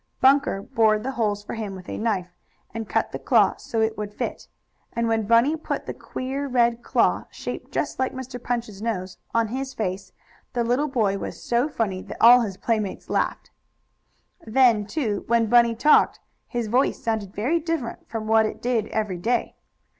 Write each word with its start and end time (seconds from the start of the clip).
Bunker 0.19 0.63
bored 0.63 1.03
the 1.03 1.11
holes 1.11 1.43
for 1.43 1.53
him 1.53 1.75
with 1.75 1.87
a 1.87 1.95
knife, 1.95 2.35
and 2.73 2.89
cut 2.89 3.11
the 3.11 3.19
claw 3.19 3.53
so 3.57 3.81
it 3.81 3.99
would 3.99 4.15
fit, 4.15 4.47
and 4.93 5.07
when 5.07 5.27
Bunny 5.27 5.55
put 5.55 5.85
the 5.85 5.93
queer 5.93 6.47
red 6.47 6.81
claw, 6.81 7.25
shaped 7.29 7.71
just 7.71 7.99
like 7.99 8.11
Mr. 8.11 8.41
Punch's 8.43 8.81
nose, 8.81 9.19
on 9.35 9.49
his 9.49 9.75
face, 9.75 10.11
the 10.53 10.63
little 10.63 10.87
boy 10.87 11.19
was 11.19 11.43
so 11.43 11.69
funny 11.69 12.01
that 12.01 12.17
all 12.19 12.41
his 12.41 12.57
playmates 12.57 13.11
laughed. 13.11 13.51
Then, 14.43 14.87
too, 14.87 15.23
when 15.27 15.45
Bunny 15.51 15.75
talked, 15.75 16.19
his 16.47 16.65
voice 16.65 16.99
sounded 16.99 17.35
very 17.35 17.59
different 17.59 18.09
from 18.09 18.25
what 18.25 18.47
it 18.47 18.59
did 18.59 18.87
every 18.87 19.19
day. 19.19 19.55